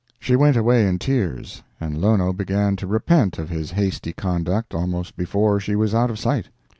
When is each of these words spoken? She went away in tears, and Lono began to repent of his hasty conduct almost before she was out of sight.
She 0.19 0.35
went 0.35 0.57
away 0.57 0.87
in 0.87 0.97
tears, 0.97 1.61
and 1.79 1.95
Lono 1.95 2.33
began 2.33 2.75
to 2.77 2.87
repent 2.87 3.37
of 3.37 3.49
his 3.49 3.69
hasty 3.69 4.13
conduct 4.13 4.73
almost 4.73 5.15
before 5.15 5.59
she 5.59 5.75
was 5.75 5.93
out 5.93 6.09
of 6.09 6.17
sight. 6.17 6.49